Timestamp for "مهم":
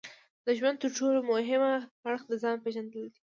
1.31-1.61